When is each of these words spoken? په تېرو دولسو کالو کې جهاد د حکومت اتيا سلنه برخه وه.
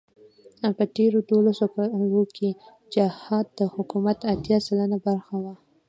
په 0.77 0.83
تېرو 0.95 1.17
دولسو 1.29 1.65
کالو 1.73 2.23
کې 2.35 2.49
جهاد 2.93 3.45
د 3.59 3.61
حکومت 3.75 4.17
اتيا 4.33 4.57
سلنه 4.67 4.97
برخه 5.07 5.35
وه. 5.43 5.53